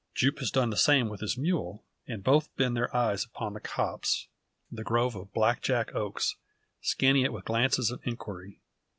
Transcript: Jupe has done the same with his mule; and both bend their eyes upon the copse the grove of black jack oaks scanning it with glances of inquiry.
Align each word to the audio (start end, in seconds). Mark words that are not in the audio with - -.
Jupe 0.15 0.39
has 0.39 0.49
done 0.49 0.71
the 0.71 0.77
same 0.77 1.09
with 1.09 1.21
his 1.21 1.37
mule; 1.37 1.85
and 2.07 2.23
both 2.23 2.49
bend 2.57 2.75
their 2.75 2.91
eyes 2.95 3.23
upon 3.23 3.53
the 3.53 3.59
copse 3.59 4.29
the 4.71 4.83
grove 4.83 5.13
of 5.13 5.31
black 5.31 5.61
jack 5.61 5.93
oaks 5.93 6.37
scanning 6.81 7.21
it 7.21 7.31
with 7.31 7.45
glances 7.45 7.91
of 7.91 8.01
inquiry. 8.03 8.61